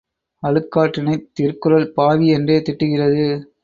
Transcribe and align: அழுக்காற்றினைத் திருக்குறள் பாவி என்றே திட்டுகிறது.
அழுக்காற்றினைத் 0.43 1.27
திருக்குறள் 1.33 1.87
பாவி 1.93 2.27
என்றே 2.29 2.59
திட்டுகிறது. 2.59 3.25